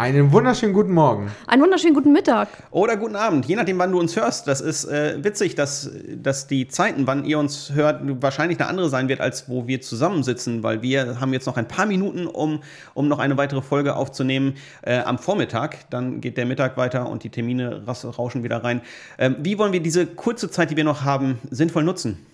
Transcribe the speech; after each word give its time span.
Einen 0.00 0.32
wunderschönen 0.32 0.72
guten 0.72 0.92
Morgen. 0.92 1.30
Einen 1.46 1.60
wunderschönen 1.60 1.92
guten 1.92 2.10
Mittag. 2.10 2.48
Oder 2.70 2.96
guten 2.96 3.16
Abend, 3.16 3.44
je 3.44 3.54
nachdem, 3.54 3.78
wann 3.78 3.92
du 3.92 4.00
uns 4.00 4.16
hörst. 4.16 4.48
Das 4.48 4.62
ist 4.62 4.86
äh, 4.86 5.22
witzig, 5.22 5.56
dass, 5.56 5.90
dass 6.16 6.46
die 6.46 6.68
Zeiten, 6.68 7.06
wann 7.06 7.26
ihr 7.26 7.38
uns 7.38 7.72
hört, 7.74 8.00
wahrscheinlich 8.22 8.58
eine 8.58 8.70
andere 8.70 8.88
sein 8.88 9.10
wird, 9.10 9.20
als 9.20 9.50
wo 9.50 9.66
wir 9.66 9.82
zusammensitzen, 9.82 10.62
weil 10.62 10.80
wir 10.80 11.20
haben 11.20 11.34
jetzt 11.34 11.44
noch 11.44 11.58
ein 11.58 11.68
paar 11.68 11.84
Minuten, 11.84 12.26
um, 12.26 12.62
um 12.94 13.08
noch 13.08 13.18
eine 13.18 13.36
weitere 13.36 13.60
Folge 13.60 13.94
aufzunehmen 13.94 14.54
äh, 14.80 15.00
am 15.00 15.18
Vormittag. 15.18 15.90
Dann 15.90 16.22
geht 16.22 16.38
der 16.38 16.46
Mittag 16.46 16.78
weiter 16.78 17.06
und 17.06 17.22
die 17.22 17.28
Termine 17.28 17.82
rauschen 17.86 18.42
wieder 18.42 18.64
rein. 18.64 18.80
Ähm, 19.18 19.36
wie 19.40 19.58
wollen 19.58 19.74
wir 19.74 19.82
diese 19.82 20.06
kurze 20.06 20.50
Zeit, 20.50 20.70
die 20.70 20.78
wir 20.78 20.84
noch 20.84 21.04
haben, 21.04 21.38
sinnvoll 21.50 21.84
nutzen? 21.84 22.24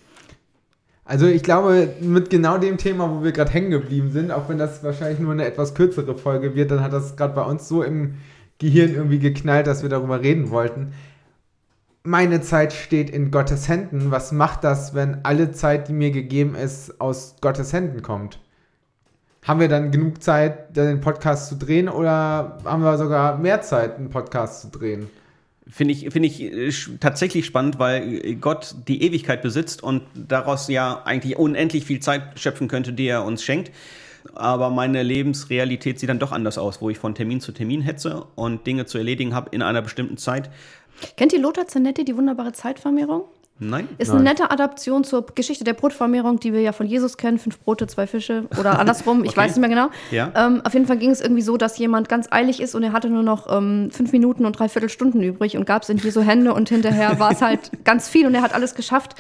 Also 1.07 1.27
ich 1.27 1.45
glaube, 1.45 1.95
mit 2.01 2.31
genau 2.31 2.59
dem 2.59 2.79
Thema, 2.79 3.09
wo 3.09 3.23
wir 3.23 3.31
gerade 3.31 3.53
hängen 3.53 3.71
geblieben 3.71 4.11
sind, 4.11 4.33
auch 4.33 4.49
wenn 4.49 4.59
das 4.59 4.83
wahrscheinlich 4.83 5.21
nur 5.21 5.33
eine 5.33 5.45
etwas 5.45 5.75
kürzere 5.75 6.19
Folge 6.19 6.57
wird, 6.57 6.73
dann 6.73 6.83
hat 6.83 6.93
das 6.93 7.17
gerade 7.17 7.35
bei 7.35 7.43
uns 7.43 7.69
so 7.69 7.85
im 7.85 8.17
Gehirn 8.59 8.93
irgendwie 8.93 9.21
geknallt, 9.21 9.69
dass 9.69 9.83
wir 9.83 9.89
darüber 9.89 10.21
reden 10.21 10.51
wollten. 10.51 10.95
Meine 12.03 12.41
Zeit 12.41 12.73
steht 12.73 13.11
in 13.11 13.31
Gottes 13.31 13.69
Händen. 13.69 14.11
Was 14.11 14.33
macht 14.33 14.65
das, 14.65 14.95
wenn 14.95 15.25
alle 15.25 15.53
Zeit, 15.53 15.89
die 15.89 15.93
mir 15.93 16.11
gegeben 16.11 16.57
ist, 16.57 17.01
aus 17.01 17.37
Gottes 17.41 17.73
Händen 17.73 18.03
kommt? 18.03 18.41
Haben 19.45 19.61
wir 19.61 19.69
dann 19.69 19.93
genug 19.93 20.21
Zeit, 20.25 20.77
den 20.77 21.01
Podcast 21.01 21.49
zu 21.49 21.55
drehen 21.55 21.89
oder 21.89 22.59
haben 22.65 22.83
wir 22.83 22.99
sogar 22.99 23.39
mehr 23.39 23.61
Zeit, 23.61 23.97
einen 23.97 24.11
Podcast 24.11 24.63
zu 24.63 24.69
drehen? 24.69 25.09
Finde 25.69 25.93
ich, 25.93 26.11
find 26.11 26.25
ich 26.25 26.43
äh, 26.43 26.71
tatsächlich 27.01 27.45
spannend, 27.45 27.79
weil 27.79 28.37
Gott 28.37 28.75
die 28.87 29.03
Ewigkeit 29.03 29.43
besitzt 29.43 29.83
und 29.83 30.03
daraus 30.15 30.69
ja 30.69 31.03
eigentlich 31.05 31.37
unendlich 31.37 31.85
viel 31.85 32.01
Zeit 32.01 32.39
schöpfen 32.39 32.69
könnte, 32.69 32.93
die 32.93 33.07
er 33.07 33.25
uns 33.25 33.43
schenkt. 33.43 33.73
Aber 34.35 34.71
meine 34.71 35.03
Lebensrealität 35.03 35.99
sieht 35.99 36.09
dann 36.09 36.19
doch 36.19 36.33
anders 36.33 36.59
aus, 36.59 36.81
wo 36.81 36.91
ich 36.91 36.99
von 36.99 37.15
Termin 37.15 37.41
zu 37.41 37.53
Termin 37.53 37.81
hetze 37.81 38.27
und 38.35 38.67
Dinge 38.67 38.87
zu 38.87 38.99
erledigen 38.99 39.35
habe 39.35 39.51
in 39.53 39.63
einer 39.63 39.83
bestimmten 39.83 40.17
Zeit. 40.17 40.51
Kennt 41.17 41.33
ihr 41.33 41.41
Lothar 41.41 41.67
Zanetti, 41.67 42.05
die 42.05 42.17
wunderbare 42.17 42.53
Zeitvermehrung? 42.53 43.25
Nein. 43.59 43.89
Ist 43.97 44.09
Nein. 44.09 44.19
eine 44.19 44.29
nette 44.31 44.51
Adaption 44.51 45.03
zur 45.03 45.25
Geschichte 45.35 45.65
der 45.65 45.73
Brotvermehrung, 45.73 46.39
die 46.39 46.53
wir 46.53 46.61
ja 46.61 46.73
von 46.73 46.87
Jesus 46.87 47.17
kennen. 47.17 47.39
Fünf 47.39 47.59
Brote, 47.61 47.87
zwei 47.87 48.07
Fische 48.07 48.45
oder 48.59 48.79
andersrum, 48.79 49.25
ich 49.25 49.31
okay. 49.31 49.39
weiß 49.39 49.57
nicht 49.57 49.61
mehr 49.61 49.71
genau. 49.71 49.89
Ja. 50.11 50.31
Ähm, 50.37 50.61
auf 50.63 50.75
jeden 50.75 50.87
Fall 50.87 50.99
ging 50.99 51.11
es 51.11 51.23
irgendwie 51.23 51.41
so, 51.41 51.57
dass 51.57 51.79
jemand 51.79 52.11
ganz 52.11 52.27
eilig 52.31 52.61
ist 52.61 52.75
und 52.75 52.83
er 52.83 52.93
hatte 52.93 53.09
nur 53.09 53.23
noch 53.23 53.47
ähm, 53.51 53.91
fünf 53.91 54.13
Minuten 54.13 54.45
und 54.45 54.59
dreiviertel 54.59 54.91
Stunden 54.91 55.23
übrig 55.23 55.57
und 55.57 55.65
gab 55.65 55.85
es 55.85 55.89
in 55.89 55.97
Jesu 55.97 56.21
Hände 56.21 56.53
und 56.53 56.69
hinterher 56.69 57.19
war 57.19 57.33
es 57.33 57.41
halt 57.41 57.71
ganz 57.85 58.11
viel 58.11 58.27
und 58.27 58.35
er 58.35 58.43
hat 58.43 58.55
alles 58.55 58.75
geschafft. 58.75 59.15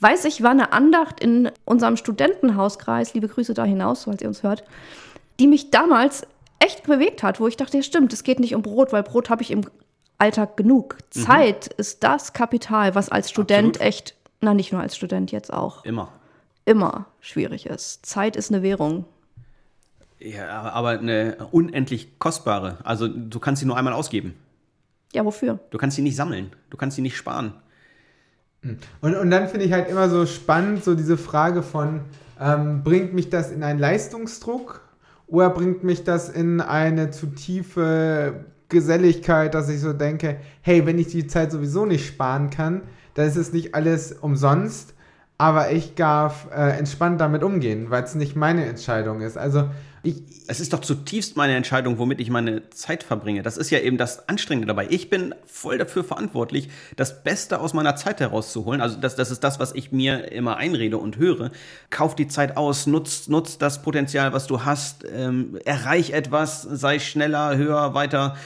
Weiß 0.00 0.26
ich, 0.26 0.42
war 0.42 0.50
eine 0.50 0.72
Andacht 0.72 1.20
in 1.20 1.50
unserem 1.64 1.96
Studentenhauskreis, 1.96 3.14
liebe 3.14 3.28
Grüße 3.28 3.54
da 3.54 3.64
hinaus, 3.64 4.04
falls 4.04 4.20
ihr 4.20 4.28
uns 4.28 4.42
hört, 4.42 4.64
die 5.40 5.46
mich 5.46 5.70
damals 5.70 6.26
echt 6.58 6.84
bewegt 6.84 7.22
hat, 7.22 7.40
wo 7.40 7.48
ich 7.48 7.56
dachte, 7.56 7.78
ja 7.78 7.82
stimmt, 7.82 8.12
es 8.12 8.22
geht 8.22 8.38
nicht 8.38 8.54
um 8.54 8.62
Brot, 8.62 8.92
weil 8.92 9.02
Brot 9.02 9.30
habe 9.30 9.42
ich 9.42 9.50
im 9.50 9.62
Alltag 10.22 10.56
genug. 10.56 10.98
Mhm. 11.16 11.20
Zeit 11.20 11.66
ist 11.66 12.04
das 12.04 12.32
Kapital, 12.32 12.94
was 12.94 13.08
als 13.08 13.28
Student 13.28 13.76
Absolut. 13.76 13.80
echt, 13.80 14.14
na 14.40 14.54
nicht 14.54 14.72
nur 14.72 14.80
als 14.80 14.96
Student 14.96 15.32
jetzt 15.32 15.52
auch. 15.52 15.84
Immer. 15.84 16.12
Immer 16.64 17.06
schwierig 17.20 17.66
ist. 17.66 18.06
Zeit 18.06 18.36
ist 18.36 18.52
eine 18.52 18.62
Währung. 18.62 19.04
Ja, 20.20 20.70
aber 20.70 20.90
eine 20.90 21.48
unendlich 21.50 22.20
kostbare. 22.20 22.78
Also 22.84 23.08
du 23.08 23.40
kannst 23.40 23.60
sie 23.60 23.66
nur 23.66 23.76
einmal 23.76 23.94
ausgeben. 23.94 24.34
Ja, 25.12 25.24
wofür? 25.24 25.58
Du 25.70 25.78
kannst 25.78 25.96
sie 25.96 26.02
nicht 26.02 26.14
sammeln. 26.14 26.52
Du 26.70 26.76
kannst 26.76 26.94
sie 26.94 27.02
nicht 27.02 27.16
sparen. 27.16 27.54
Hm. 28.62 28.78
Und, 29.00 29.16
und 29.16 29.28
dann 29.28 29.48
finde 29.48 29.66
ich 29.66 29.72
halt 29.72 29.88
immer 29.88 30.08
so 30.08 30.24
spannend, 30.26 30.84
so 30.84 30.94
diese 30.94 31.16
Frage 31.16 31.64
von, 31.64 32.02
ähm, 32.40 32.84
bringt 32.84 33.12
mich 33.12 33.28
das 33.28 33.50
in 33.50 33.64
einen 33.64 33.80
Leistungsdruck 33.80 34.82
oder 35.26 35.50
bringt 35.50 35.82
mich 35.82 36.04
das 36.04 36.28
in 36.28 36.60
eine 36.60 37.10
zu 37.10 37.26
tiefe 37.26 38.44
Geselligkeit, 38.72 39.54
dass 39.54 39.68
ich 39.68 39.80
so 39.80 39.92
denke, 39.92 40.38
hey, 40.62 40.84
wenn 40.84 40.98
ich 40.98 41.08
die 41.08 41.28
Zeit 41.28 41.52
sowieso 41.52 41.86
nicht 41.86 42.06
sparen 42.06 42.50
kann, 42.50 42.82
dann 43.14 43.28
ist 43.28 43.36
es 43.36 43.52
nicht 43.52 43.74
alles 43.74 44.12
umsonst, 44.12 44.94
aber 45.38 45.70
ich 45.70 45.94
darf 45.94 46.48
äh, 46.50 46.76
entspannt 46.78 47.20
damit 47.20 47.42
umgehen, 47.44 47.90
weil 47.90 48.02
es 48.02 48.14
nicht 48.14 48.34
meine 48.34 48.64
Entscheidung 48.64 49.20
ist. 49.20 49.38
Also 49.38 49.68
ich, 50.04 50.16
es 50.48 50.58
ist 50.58 50.72
doch 50.72 50.80
zutiefst 50.80 51.36
meine 51.36 51.54
Entscheidung, 51.54 51.98
womit 51.98 52.20
ich 52.20 52.28
meine 52.28 52.68
Zeit 52.70 53.04
verbringe. 53.04 53.42
Das 53.42 53.56
ist 53.56 53.70
ja 53.70 53.78
eben 53.78 53.98
das 53.98 54.28
Anstrengende 54.28 54.66
dabei. 54.66 54.88
Ich 54.90 55.10
bin 55.10 55.34
voll 55.46 55.78
dafür 55.78 56.02
verantwortlich, 56.02 56.68
das 56.96 57.22
Beste 57.22 57.60
aus 57.60 57.72
meiner 57.72 57.94
Zeit 57.94 58.20
herauszuholen. 58.20 58.80
Also 58.80 58.98
das, 58.98 59.14
das 59.14 59.30
ist 59.30 59.44
das, 59.44 59.60
was 59.60 59.74
ich 59.74 59.92
mir 59.92 60.32
immer 60.32 60.56
einrede 60.56 60.98
und 60.98 61.18
höre. 61.18 61.52
Kauf 61.90 62.16
die 62.16 62.26
Zeit 62.26 62.56
aus, 62.56 62.86
nutz, 62.86 63.28
nutz 63.28 63.58
das 63.58 63.82
Potenzial, 63.82 64.32
was 64.32 64.48
du 64.48 64.64
hast, 64.64 65.04
ähm, 65.04 65.58
erreich 65.64 66.10
etwas, 66.10 66.62
sei 66.62 66.98
schneller, 66.98 67.56
höher, 67.56 67.94
weiter 67.94 68.36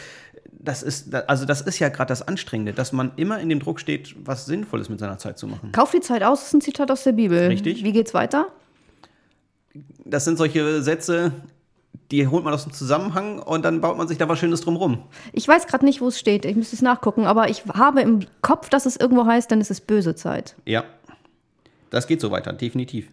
das 0.66 0.82
ist, 0.82 1.14
also 1.14 1.44
das 1.44 1.60
ist 1.60 1.78
ja 1.78 1.88
gerade 1.90 2.08
das 2.08 2.26
Anstrengende, 2.26 2.72
dass 2.72 2.92
man 2.92 3.12
immer 3.14 3.38
in 3.38 3.48
dem 3.48 3.60
Druck 3.60 3.78
steht, 3.78 4.16
was 4.24 4.46
Sinnvolles 4.46 4.88
mit 4.88 4.98
seiner 4.98 5.16
Zeit 5.16 5.38
zu 5.38 5.46
machen. 5.46 5.70
Kauf 5.70 5.92
die 5.92 6.00
Zeit 6.00 6.24
aus, 6.24 6.40
das 6.40 6.48
ist 6.48 6.54
ein 6.54 6.60
Zitat 6.60 6.90
aus 6.90 7.04
der 7.04 7.12
Bibel. 7.12 7.46
Richtig. 7.46 7.84
Wie 7.84 7.92
geht's 7.92 8.14
weiter? 8.14 8.48
Das 10.04 10.24
sind 10.24 10.38
solche 10.38 10.82
Sätze, 10.82 11.32
die 12.10 12.26
holt 12.26 12.44
man 12.44 12.54
aus 12.54 12.64
dem 12.64 12.72
Zusammenhang 12.72 13.38
und 13.38 13.64
dann 13.64 13.80
baut 13.80 13.96
man 13.98 14.08
sich 14.08 14.18
da 14.18 14.28
was 14.28 14.38
Schönes 14.38 14.60
drumrum. 14.60 15.02
Ich 15.32 15.46
weiß 15.46 15.66
gerade 15.66 15.84
nicht, 15.84 16.00
wo 16.00 16.08
es 16.08 16.18
steht. 16.18 16.44
Ich 16.44 16.56
müsste 16.56 16.76
es 16.76 16.82
nachgucken, 16.82 17.26
aber 17.26 17.48
ich 17.48 17.64
habe 17.66 18.00
im 18.00 18.20
Kopf, 18.42 18.68
dass 18.68 18.86
es 18.86 18.96
irgendwo 18.96 19.26
heißt, 19.26 19.50
dann 19.50 19.60
ist 19.60 19.70
es 19.70 19.80
böse 19.80 20.14
Zeit. 20.14 20.54
Ja. 20.64 20.84
Das 21.90 22.06
geht 22.06 22.20
so 22.20 22.30
weiter, 22.30 22.52
definitiv. 22.52 23.08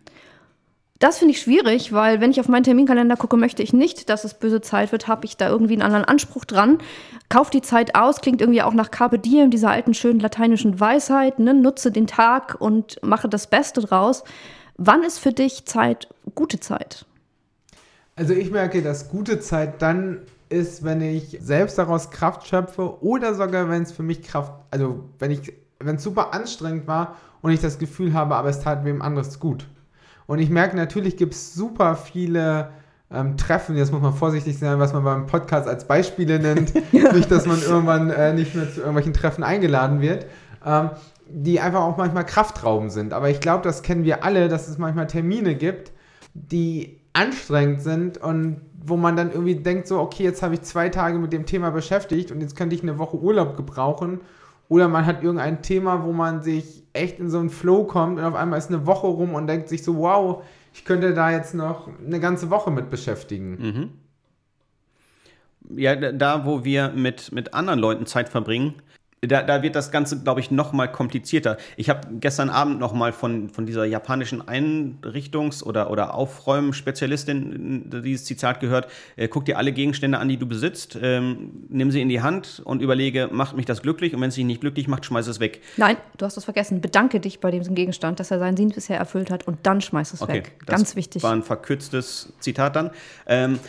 Das 0.99 1.17
finde 1.17 1.33
ich 1.33 1.41
schwierig, 1.41 1.91
weil 1.91 2.21
wenn 2.21 2.31
ich 2.31 2.39
auf 2.39 2.47
meinen 2.47 2.63
Terminkalender 2.63 3.17
gucke, 3.17 3.35
möchte 3.35 3.61
ich 3.61 3.73
nicht, 3.73 4.09
dass 4.09 4.23
es 4.23 4.35
böse 4.35 4.61
Zeit 4.61 4.91
wird, 4.91 5.07
habe 5.07 5.25
ich 5.25 5.35
da 5.35 5.49
irgendwie 5.49 5.73
einen 5.73 5.81
anderen 5.81 6.05
Anspruch 6.05 6.45
dran. 6.45 6.77
Kauf 7.27 7.49
die 7.49 7.61
Zeit 7.61 7.95
aus, 7.95 8.21
klingt 8.21 8.39
irgendwie 8.39 8.61
auch 8.61 8.73
nach 8.73 8.89
Carpe 8.89 9.19
Diem, 9.19 9.51
dieser 9.51 9.69
alten 9.69 9.93
schönen 9.93 10.21
lateinischen 10.21 10.79
Weisheit, 10.79 11.39
ne? 11.39 11.53
nutze 11.53 11.91
den 11.91 12.07
Tag 12.07 12.55
und 12.59 13.03
mache 13.03 13.27
das 13.27 13.47
Beste 13.47 13.81
draus. 13.81 14.23
Wann 14.77 15.03
ist 15.03 15.19
für 15.19 15.31
dich 15.31 15.65
Zeit 15.65 16.07
gute 16.35 16.59
Zeit? 16.59 17.05
Also 18.15 18.33
ich 18.33 18.51
merke, 18.51 18.81
dass 18.81 19.09
gute 19.09 19.39
Zeit 19.39 19.81
dann 19.81 20.19
ist, 20.49 20.83
wenn 20.83 21.01
ich 21.01 21.37
selbst 21.41 21.77
daraus 21.77 22.11
Kraft 22.11 22.47
schöpfe 22.47 23.01
oder 23.03 23.33
sogar 23.33 23.69
wenn 23.69 23.83
es 23.83 23.91
für 23.91 24.03
mich 24.03 24.21
Kraft, 24.21 24.53
also 24.71 25.03
wenn 25.19 25.31
ich, 25.31 25.53
wenn 25.79 25.95
es 25.95 26.03
super 26.03 26.33
anstrengend 26.33 26.87
war 26.87 27.17
und 27.41 27.51
ich 27.51 27.59
das 27.59 27.79
Gefühl 27.79 28.13
habe, 28.13 28.35
aber 28.35 28.49
es 28.49 28.61
tat 28.61 28.85
wem 28.85 29.01
anderes 29.01 29.39
gut. 29.39 29.67
Und 30.27 30.39
ich 30.39 30.49
merke, 30.49 30.75
natürlich 30.75 31.17
gibt 31.17 31.33
es 31.33 31.53
super 31.53 31.95
viele 31.95 32.69
ähm, 33.11 33.37
Treffen, 33.37 33.75
jetzt 33.75 33.91
muss 33.91 34.01
man 34.01 34.13
vorsichtig 34.13 34.57
sein, 34.57 34.79
was 34.79 34.93
man 34.93 35.03
beim 35.03 35.25
Podcast 35.27 35.67
als 35.67 35.85
Beispiele 35.85 36.39
nennt. 36.39 36.73
ja. 36.91 37.13
Nicht, 37.13 37.29
dass 37.31 37.45
man 37.45 37.61
irgendwann 37.61 38.09
äh, 38.09 38.33
nicht 38.33 38.55
mehr 38.55 38.71
zu 38.71 38.79
irgendwelchen 38.79 39.13
Treffen 39.13 39.43
eingeladen 39.43 40.01
wird. 40.01 40.25
Ähm, 40.65 40.91
die 41.27 41.59
einfach 41.59 41.81
auch 41.81 41.97
manchmal 41.97 42.25
Kraftraum 42.25 42.89
sind. 42.89 43.13
Aber 43.13 43.29
ich 43.29 43.39
glaube, 43.39 43.63
das 43.63 43.81
kennen 43.81 44.03
wir 44.03 44.23
alle, 44.23 44.49
dass 44.49 44.67
es 44.67 44.77
manchmal 44.77 45.07
Termine 45.07 45.55
gibt, 45.55 45.91
die 46.33 46.99
anstrengend 47.13 47.81
sind 47.81 48.17
und 48.17 48.61
wo 48.85 48.97
man 48.97 49.15
dann 49.15 49.31
irgendwie 49.31 49.55
denkt, 49.55 49.87
so, 49.87 49.99
okay, 49.99 50.23
jetzt 50.23 50.43
habe 50.43 50.55
ich 50.55 50.61
zwei 50.63 50.89
Tage 50.89 51.17
mit 51.19 51.31
dem 51.31 51.45
Thema 51.45 51.71
beschäftigt 51.71 52.31
und 52.31 52.41
jetzt 52.41 52.55
könnte 52.55 52.75
ich 52.75 52.83
eine 52.83 52.99
Woche 52.99 53.17
Urlaub 53.17 53.55
gebrauchen 53.55 54.19
oder 54.67 54.87
man 54.87 55.05
hat 55.05 55.23
irgendein 55.23 55.61
Thema, 55.61 56.03
wo 56.03 56.11
man 56.11 56.41
sich 56.41 56.83
echt 56.93 57.19
in 57.19 57.29
so 57.29 57.39
einen 57.39 57.49
Flow 57.49 57.85
kommt 57.85 58.19
und 58.19 58.25
auf 58.25 58.35
einmal 58.35 58.59
ist 58.59 58.69
eine 58.69 58.85
Woche 58.85 59.07
rum 59.07 59.35
und 59.35 59.47
denkt 59.47 59.69
sich 59.69 59.83
so, 59.83 59.97
wow, 59.97 60.43
ich 60.73 60.83
könnte 60.85 61.13
da 61.13 61.31
jetzt 61.31 61.53
noch 61.53 61.89
eine 62.05 62.19
ganze 62.19 62.49
Woche 62.49 62.71
mit 62.71 62.89
beschäftigen. 62.89 63.57
Mhm. 63.59 63.89
Ja, 65.77 65.95
da, 65.95 66.45
wo 66.45 66.65
wir 66.65 66.89
mit, 66.89 67.31
mit 67.31 67.53
anderen 67.53 67.79
Leuten 67.79 68.05
Zeit 68.05 68.27
verbringen, 68.27 68.73
da, 69.27 69.41
da 69.41 69.61
wird 69.61 69.75
das 69.75 69.91
Ganze, 69.91 70.21
glaube 70.21 70.39
ich, 70.39 70.51
noch 70.51 70.73
mal 70.73 70.87
komplizierter. 70.87 71.57
Ich 71.77 71.89
habe 71.89 72.07
gestern 72.19 72.49
Abend 72.49 72.79
noch 72.79 72.93
mal 72.93 73.13
von, 73.13 73.49
von 73.49 73.65
dieser 73.65 73.85
japanischen 73.85 74.41
Einrichtungs- 74.41 75.63
oder, 75.63 75.89
oder 75.91 76.13
Aufräumspezialistin 76.13 77.89
dieses 78.03 78.25
Zitat 78.25 78.59
gehört. 78.59 78.87
Äh, 79.15 79.27
guck 79.27 79.45
dir 79.45 79.57
alle 79.57 79.71
Gegenstände 79.71 80.17
an, 80.17 80.27
die 80.29 80.37
du 80.37 80.45
besitzt, 80.45 80.97
ähm, 81.01 81.65
nimm 81.69 81.91
sie 81.91 82.01
in 82.01 82.09
die 82.09 82.21
Hand 82.21 82.61
und 82.63 82.81
überlege, 82.81 83.29
macht 83.31 83.55
mich 83.55 83.65
das 83.65 83.81
glücklich? 83.81 84.13
Und 84.13 84.21
wenn 84.21 84.29
es 84.29 84.35
dich 84.35 84.45
nicht 84.45 84.61
glücklich 84.61 84.87
macht, 84.87 85.05
schmeiß 85.05 85.27
es 85.27 85.39
weg. 85.39 85.61
Nein, 85.77 85.97
du 86.17 86.25
hast 86.25 86.37
es 86.37 86.43
vergessen. 86.43 86.81
Bedanke 86.81 87.19
dich 87.19 87.39
bei 87.39 87.51
diesem 87.51 87.75
Gegenstand, 87.75 88.19
dass 88.19 88.31
er 88.31 88.39
seinen 88.39 88.57
Sinn 88.57 88.69
bisher 88.69 88.97
erfüllt 88.97 89.31
hat 89.31 89.47
und 89.47 89.59
dann 89.63 89.81
schmeiß 89.81 90.13
es 90.13 90.21
okay, 90.21 90.33
weg. 90.33 90.55
Ganz 90.65 90.95
wichtig. 90.95 91.23
war 91.23 91.33
ein 91.33 91.43
verkürztes 91.43 92.33
Zitat 92.39 92.75
dann. 92.75 92.91
Ähm, 93.27 93.59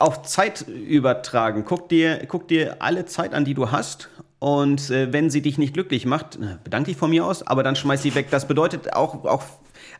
auf 0.00 0.22
Zeit 0.22 0.62
übertragen. 0.62 1.64
Guck 1.64 1.88
dir, 1.88 2.24
guck 2.26 2.48
dir 2.48 2.76
alle 2.80 3.04
Zeit 3.04 3.34
an, 3.34 3.44
die 3.44 3.54
du 3.54 3.70
hast 3.70 4.08
und 4.44 4.90
äh, 4.90 5.10
wenn 5.10 5.30
sie 5.30 5.40
dich 5.40 5.56
nicht 5.56 5.72
glücklich 5.72 6.04
macht, 6.04 6.38
bedanke 6.64 6.90
dich 6.90 6.98
von 6.98 7.08
mir 7.08 7.24
aus, 7.24 7.46
aber 7.46 7.62
dann 7.62 7.76
schmeiß 7.76 8.02
sie 8.02 8.14
weg. 8.14 8.26
Das 8.30 8.46
bedeutet 8.46 8.92
auch, 8.92 9.24
auch, 9.24 9.42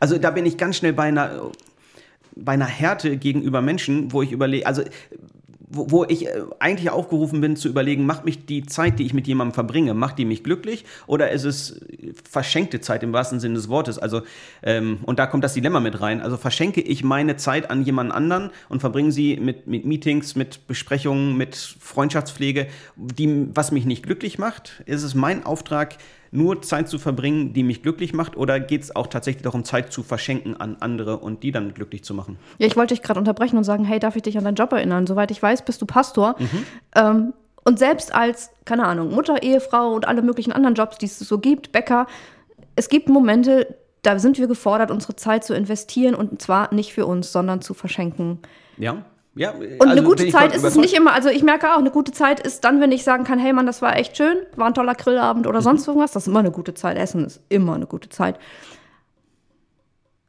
also 0.00 0.18
da 0.18 0.30
bin 0.30 0.44
ich 0.44 0.58
ganz 0.58 0.76
schnell 0.76 0.92
bei 0.92 1.04
einer, 1.04 1.50
bei 2.36 2.52
einer 2.52 2.66
Härte 2.66 3.16
gegenüber 3.16 3.62
Menschen, 3.62 4.12
wo 4.12 4.20
ich 4.20 4.32
überlege, 4.32 4.66
also 4.66 4.82
wo, 5.76 6.04
ich 6.04 6.26
äh, 6.26 6.42
eigentlich 6.58 6.90
aufgerufen 6.90 7.40
bin 7.40 7.56
zu 7.56 7.68
überlegen, 7.68 8.06
macht 8.06 8.24
mich 8.24 8.46
die 8.46 8.66
Zeit, 8.66 8.98
die 8.98 9.06
ich 9.06 9.14
mit 9.14 9.26
jemandem 9.26 9.54
verbringe, 9.54 9.94
macht 9.94 10.18
die 10.18 10.24
mich 10.24 10.44
glücklich 10.44 10.84
oder 11.06 11.30
ist 11.30 11.44
es 11.44 11.80
verschenkte 12.28 12.80
Zeit 12.80 13.02
im 13.02 13.12
wahrsten 13.12 13.40
Sinne 13.40 13.54
des 13.54 13.68
Wortes? 13.68 13.98
Also, 13.98 14.22
ähm, 14.62 14.98
und 15.04 15.18
da 15.18 15.26
kommt 15.26 15.44
das 15.44 15.54
Dilemma 15.54 15.80
mit 15.80 16.00
rein. 16.00 16.20
Also 16.20 16.36
verschenke 16.36 16.80
ich 16.80 17.04
meine 17.04 17.36
Zeit 17.36 17.70
an 17.70 17.82
jemand 17.82 18.12
anderen 18.12 18.50
und 18.68 18.80
verbringe 18.80 19.12
sie 19.12 19.36
mit, 19.36 19.66
mit 19.66 19.84
Meetings, 19.84 20.36
mit 20.36 20.66
Besprechungen, 20.66 21.36
mit 21.36 21.56
Freundschaftspflege, 21.56 22.68
die, 22.96 23.48
was 23.54 23.72
mich 23.72 23.84
nicht 23.84 24.04
glücklich 24.04 24.38
macht? 24.38 24.82
Ist 24.86 25.02
es 25.02 25.14
mein 25.14 25.44
Auftrag, 25.44 25.96
nur 26.34 26.62
Zeit 26.62 26.88
zu 26.88 26.98
verbringen, 26.98 27.52
die 27.52 27.62
mich 27.62 27.82
glücklich 27.82 28.12
macht, 28.12 28.36
oder 28.36 28.58
geht 28.58 28.82
es 28.82 28.94
auch 28.94 29.06
tatsächlich 29.06 29.44
darum, 29.44 29.64
Zeit 29.64 29.92
zu 29.92 30.02
verschenken 30.02 30.56
an 30.60 30.76
andere 30.80 31.18
und 31.18 31.44
die 31.44 31.52
dann 31.52 31.72
glücklich 31.74 32.02
zu 32.02 32.12
machen? 32.12 32.38
Ja, 32.58 32.66
ich 32.66 32.76
wollte 32.76 32.92
dich 32.94 33.02
gerade 33.02 33.20
unterbrechen 33.20 33.56
und 33.56 33.64
sagen, 33.64 33.84
hey, 33.84 34.00
darf 34.00 34.16
ich 34.16 34.22
dich 34.22 34.36
an 34.36 34.44
deinen 34.44 34.56
Job 34.56 34.72
erinnern? 34.72 35.06
Soweit 35.06 35.30
ich 35.30 35.40
weiß, 35.40 35.64
bist 35.64 35.80
du 35.80 35.86
Pastor. 35.86 36.34
Mhm. 36.38 36.66
Ähm, 36.96 37.32
und 37.64 37.78
selbst 37.78 38.14
als, 38.14 38.50
keine 38.64 38.84
Ahnung, 38.84 39.14
Mutter, 39.14 39.42
Ehefrau 39.42 39.94
und 39.94 40.08
alle 40.08 40.22
möglichen 40.22 40.52
anderen 40.52 40.74
Jobs, 40.74 40.98
die 40.98 41.06
es 41.06 41.18
so 41.18 41.38
gibt, 41.38 41.70
Bäcker, 41.70 42.06
es 42.74 42.88
gibt 42.88 43.08
Momente, 43.08 43.76
da 44.02 44.18
sind 44.18 44.36
wir 44.38 44.48
gefordert, 44.48 44.90
unsere 44.90 45.14
Zeit 45.14 45.44
zu 45.44 45.54
investieren 45.54 46.16
und 46.16 46.42
zwar 46.42 46.74
nicht 46.74 46.92
für 46.92 47.06
uns, 47.06 47.32
sondern 47.32 47.62
zu 47.62 47.74
verschenken. 47.74 48.40
Ja. 48.76 49.04
Ja, 49.36 49.50
und 49.50 49.80
also 49.80 49.92
eine 49.92 50.02
gute 50.02 50.28
Zeit 50.28 50.54
ist 50.54 50.62
es 50.62 50.76
nicht 50.76 50.94
immer. 50.94 51.12
Also 51.12 51.28
ich 51.28 51.42
merke 51.42 51.72
auch, 51.72 51.78
eine 51.78 51.90
gute 51.90 52.12
Zeit 52.12 52.38
ist 52.38 52.62
dann, 52.64 52.80
wenn 52.80 52.92
ich 52.92 53.02
sagen 53.02 53.24
kann, 53.24 53.38
hey 53.38 53.52
Mann, 53.52 53.66
das 53.66 53.82
war 53.82 53.96
echt 53.96 54.16
schön, 54.16 54.36
war 54.54 54.68
ein 54.68 54.74
toller 54.74 54.94
Grillabend 54.94 55.46
oder 55.46 55.58
mhm. 55.58 55.64
sonst 55.64 55.88
irgendwas. 55.88 56.12
Das 56.12 56.24
ist 56.24 56.28
immer 56.28 56.38
eine 56.38 56.52
gute 56.52 56.74
Zeit. 56.74 56.96
Essen 56.96 57.24
ist 57.24 57.40
immer 57.48 57.74
eine 57.74 57.86
gute 57.86 58.08
Zeit. 58.08 58.38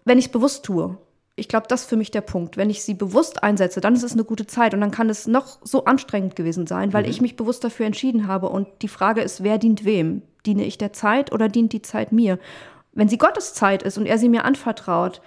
Wenn 0.05 0.17
ich 0.17 0.25
es 0.25 0.31
bewusst 0.31 0.65
tue, 0.65 0.97
ich 1.35 1.47
glaube, 1.47 1.67
das 1.67 1.81
ist 1.81 1.89
für 1.89 1.97
mich 1.97 2.11
der 2.11 2.21
Punkt. 2.21 2.57
Wenn 2.57 2.69
ich 2.69 2.83
sie 2.83 2.93
bewusst 2.93 3.43
einsetze, 3.43 3.81
dann 3.81 3.93
ist 3.93 4.03
es 4.03 4.13
eine 4.13 4.23
gute 4.23 4.47
Zeit 4.47 4.73
und 4.73 4.81
dann 4.81 4.91
kann 4.91 5.09
es 5.09 5.27
noch 5.27 5.59
so 5.63 5.85
anstrengend 5.85 6.35
gewesen 6.35 6.65
sein, 6.65 6.93
weil 6.93 7.03
mhm. 7.03 7.09
ich 7.09 7.21
mich 7.21 7.35
bewusst 7.35 7.63
dafür 7.63 7.85
entschieden 7.85 8.27
habe. 8.27 8.49
Und 8.49 8.67
die 8.81 8.87
Frage 8.87 9.21
ist, 9.21 9.43
wer 9.43 9.57
dient 9.57 9.85
wem? 9.85 10.23
Diene 10.45 10.63
ich 10.63 10.77
der 10.77 10.93
Zeit 10.93 11.31
oder 11.31 11.49
dient 11.49 11.73
die 11.73 11.81
Zeit 11.81 12.11
mir? 12.11 12.39
Wenn 12.93 13.09
sie 13.09 13.17
Gottes 13.17 13.53
Zeit 13.53 13.83
ist 13.83 13.97
und 13.97 14.05
er 14.05 14.17
sie 14.17 14.29
mir 14.29 14.45
anvertraut, 14.45 15.21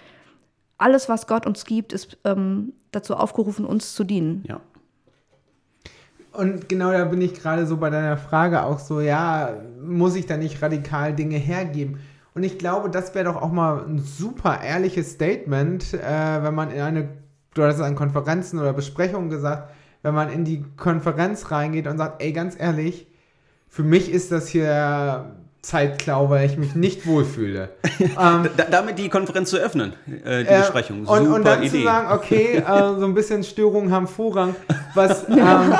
alles, 0.78 1.08
was 1.08 1.26
Gott 1.26 1.46
uns 1.46 1.64
gibt, 1.64 1.92
ist 1.92 2.16
ähm, 2.24 2.72
dazu 2.92 3.14
aufgerufen, 3.14 3.64
uns 3.64 3.94
zu 3.94 4.04
dienen. 4.04 4.44
Ja. 4.48 4.60
Und 6.32 6.68
genau 6.68 6.92
da 6.92 7.04
bin 7.04 7.20
ich 7.20 7.34
gerade 7.34 7.66
so 7.66 7.76
bei 7.76 7.90
deiner 7.90 8.16
Frage 8.16 8.62
auch 8.62 8.78
so, 8.78 9.00
ja, 9.00 9.54
muss 9.82 10.14
ich 10.14 10.26
da 10.26 10.36
nicht 10.36 10.62
radikal 10.62 11.14
Dinge 11.14 11.36
hergeben? 11.36 11.98
Und 12.34 12.44
ich 12.44 12.58
glaube, 12.58 12.90
das 12.90 13.14
wäre 13.14 13.24
doch 13.24 13.42
auch 13.42 13.50
mal 13.50 13.84
ein 13.84 13.98
super 13.98 14.60
ehrliches 14.62 15.12
Statement, 15.12 15.94
äh, 15.94 16.42
wenn 16.42 16.54
man 16.54 16.70
in 16.70 16.80
eine, 16.80 17.08
du 17.54 17.64
hast 17.64 17.76
es 17.76 17.80
an 17.80 17.96
Konferenzen 17.96 18.60
oder 18.60 18.72
Besprechungen 18.72 19.30
gesagt, 19.30 19.72
wenn 20.02 20.14
man 20.14 20.30
in 20.30 20.44
die 20.44 20.64
Konferenz 20.76 21.50
reingeht 21.50 21.88
und 21.88 21.98
sagt, 21.98 22.22
ey, 22.22 22.32
ganz 22.32 22.54
ehrlich, 22.56 23.08
für 23.66 23.82
mich 23.82 24.10
ist 24.12 24.30
das 24.30 24.46
hier 24.46 25.34
Zeitklau, 25.62 26.30
weil 26.30 26.46
ich 26.46 26.56
mich 26.56 26.74
nicht 26.74 27.06
wohlfühle. 27.06 27.70
ähm, 28.00 28.48
damit 28.70 28.98
die 28.98 29.08
Konferenz 29.08 29.50
zu 29.50 29.58
öffnen, 29.58 29.92
äh, 30.24 30.44
die 30.44 30.50
äh, 30.50 30.58
Besprechung. 30.60 31.04
Super 31.04 31.20
und, 31.20 31.32
und 31.32 31.44
dann 31.44 31.62
Idee. 31.62 31.78
zu 31.78 31.84
sagen, 31.84 32.12
okay, 32.12 32.56
äh, 32.66 32.98
so 32.98 33.04
ein 33.04 33.14
bisschen 33.14 33.42
Störungen 33.42 33.92
haben 33.92 34.06
Vorrang. 34.06 34.54
Was, 34.94 35.28
ähm, 35.28 35.74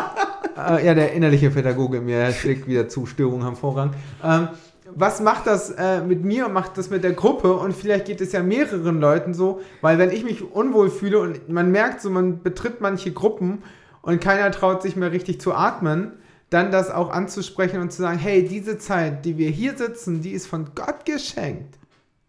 äh, 0.56 0.84
ja, 0.84 0.94
der 0.94 1.12
innerliche 1.12 1.50
Pädagoge 1.50 2.00
mir 2.00 2.32
schlägt 2.32 2.66
wieder 2.66 2.88
zu, 2.88 3.06
Störungen 3.06 3.44
haben 3.44 3.56
Vorrang. 3.56 3.92
Ähm, 4.24 4.48
was 4.94 5.20
macht 5.20 5.46
das 5.46 5.70
äh, 5.70 6.00
mit 6.00 6.24
mir 6.24 6.46
und 6.46 6.54
macht 6.54 6.76
das 6.76 6.90
mit 6.90 7.04
der 7.04 7.12
Gruppe? 7.12 7.52
Und 7.52 7.74
vielleicht 7.74 8.06
geht 8.06 8.20
es 8.20 8.32
ja 8.32 8.42
mehreren 8.42 9.00
Leuten 9.00 9.32
so, 9.32 9.60
weil 9.80 9.98
wenn 9.98 10.10
ich 10.10 10.24
mich 10.24 10.42
unwohl 10.42 10.90
fühle 10.90 11.20
und 11.20 11.48
man 11.48 11.70
merkt 11.70 12.00
so, 12.00 12.10
man 12.10 12.42
betritt 12.42 12.80
manche 12.80 13.12
Gruppen 13.12 13.62
und 14.02 14.20
keiner 14.20 14.50
traut 14.50 14.82
sich 14.82 14.96
mehr 14.96 15.12
richtig 15.12 15.40
zu 15.40 15.54
atmen, 15.54 16.12
dann 16.50 16.70
das 16.70 16.90
auch 16.90 17.10
anzusprechen 17.10 17.80
und 17.80 17.92
zu 17.92 18.02
sagen, 18.02 18.18
hey, 18.18 18.46
diese 18.46 18.78
Zeit, 18.78 19.24
die 19.24 19.36
wir 19.36 19.50
hier 19.50 19.76
sitzen, 19.76 20.22
die 20.22 20.30
ist 20.30 20.46
von 20.46 20.70
Gott 20.74 21.04
geschenkt. 21.04 21.74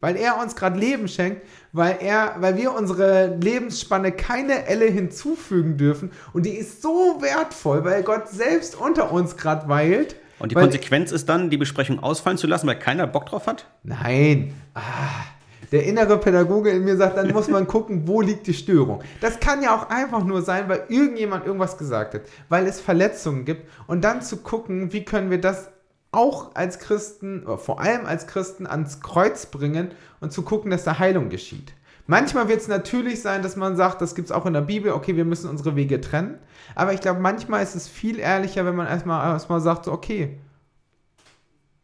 Weil 0.02 0.16
er 0.16 0.42
uns 0.42 0.56
gerade 0.56 0.80
Leben 0.80 1.10
schenkt, 1.10 1.42
weil 1.74 1.98
er, 2.00 2.36
weil 2.40 2.56
wir 2.56 2.74
unsere 2.74 3.36
Lebensspanne 3.36 4.14
keine 4.14 4.66
Elle 4.66 4.86
hinzufügen 4.86 5.78
dürfen. 5.78 6.12
Und 6.32 6.46
die 6.46 6.54
ist 6.54 6.82
so 6.82 7.18
wertvoll, 7.22 7.84
weil 7.84 8.04
Gott 8.04 8.30
selbst 8.30 8.80
unter 8.80 9.12
uns 9.12 9.36
gerade 9.36 9.68
weilt. 9.68 10.16
Und 10.40 10.52
die 10.52 10.56
Konsequenz 10.56 11.12
ist 11.12 11.28
dann, 11.28 11.50
die 11.50 11.58
Besprechung 11.58 12.00
ausfallen 12.00 12.38
zu 12.38 12.48
lassen, 12.48 12.66
weil 12.68 12.80
keiner 12.80 13.08
Bock 13.08 13.26
drauf 13.26 13.46
hat? 13.46 13.66
Nein. 13.84 14.54
Ah 14.74 15.26
der 15.72 15.86
innere 15.86 16.18
Pädagoge 16.18 16.70
in 16.72 16.84
mir 16.84 16.98
sagt, 16.98 17.18
dann 17.18 17.32
muss 17.32 17.48
man 17.48 17.68
gucken, 17.68 18.08
wo 18.08 18.22
liegt 18.22 18.48
die 18.48 18.54
Störung. 18.54 19.04
Das 19.22 19.40
kann 19.40 19.62
ja 19.62 19.76
auch 19.76 19.90
einfach 19.90 20.24
nur 20.24 20.42
sein, 20.42 20.68
weil 20.68 20.84
irgendjemand 20.90 21.46
irgendwas 21.46 21.78
gesagt 21.78 22.14
hat, 22.14 22.22
weil 22.50 22.66
es 22.66 22.80
Verletzungen 22.80 23.46
gibt 23.46 23.70
und 23.88 24.04
dann 24.04 24.22
zu 24.22 24.38
gucken, 24.38 24.94
wie 24.94 25.06
können 25.06 25.30
wir 25.30 25.42
das 25.42 25.70
auch 26.12 26.56
als 26.56 26.80
Christen, 26.80 27.46
vor 27.58 27.82
allem 27.82 28.06
als 28.06 28.26
Christen 28.26 28.66
ans 28.66 29.00
Kreuz 29.00 29.46
bringen 29.46 29.92
und 30.22 30.34
zu 30.34 30.42
gucken, 30.42 30.72
dass 30.72 30.84
da 30.84 30.98
Heilung 30.98 31.30
geschieht. 31.30 31.74
Manchmal 32.08 32.48
wird 32.48 32.62
es 32.62 32.68
natürlich 32.68 33.22
sein, 33.22 33.44
dass 33.44 33.56
man 33.56 33.76
sagt, 33.76 34.02
das 34.02 34.16
gibt 34.16 34.30
es 34.30 34.32
auch 34.32 34.48
in 34.48 34.54
der 34.54 34.62
Bibel, 34.62 34.94
okay, 34.94 35.16
wir 35.16 35.26
müssen 35.26 35.48
unsere 35.48 35.76
Wege 35.76 36.02
trennen. 36.02 36.40
Aber 36.74 36.92
ich 36.94 37.02
glaube, 37.02 37.20
manchmal 37.20 37.62
ist 37.62 37.76
es 37.76 37.88
viel 37.88 38.18
ehrlicher, 38.18 38.66
wenn 38.66 38.76
man 38.76 38.88
erstmal, 38.88 39.32
erstmal 39.32 39.62
sagt, 39.62 39.86
so, 39.86 39.92
okay, 39.92 40.40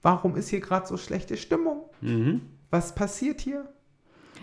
warum 0.02 0.36
ist 0.36 0.50
hier 0.50 0.62
gerade 0.62 0.88
so 0.88 0.98
schlechte 0.98 1.38
Stimmung? 1.38 1.84
Mhm. 2.02 2.42
Was 2.76 2.94
passiert 2.94 3.40
hier? 3.40 3.64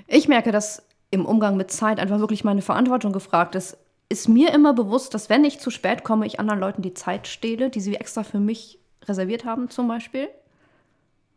Ich 0.07 0.27
merke, 0.27 0.53
dass 0.53 0.87
im 1.11 1.27
Umgang 1.27 1.59
mit 1.59 1.71
Zeit 1.71 2.01
einfach 2.01 2.19
wirklich 2.19 2.45
meine 2.45 2.63
Verantwortung 2.63 3.13
gefragt 3.13 3.55
ist. 3.55 3.77
Ist 4.09 4.27
mir 4.27 4.55
immer 4.55 4.73
bewusst, 4.73 5.13
dass 5.13 5.29
wenn 5.29 5.45
ich 5.45 5.61
zu 5.61 5.69
spät 5.69 6.03
komme, 6.03 6.25
ich 6.25 6.41
anderen 6.41 6.59
Leuten 6.59 6.81
die 6.81 6.95
Zeit 6.95 7.29
stehle, 7.29 7.69
die 7.69 7.81
sie 7.81 7.95
extra 7.95 8.23
für 8.23 8.41
mich 8.41 8.79
reserviert 9.05 9.45
haben, 9.45 9.69
zum 9.69 9.87
Beispiel. 9.87 10.29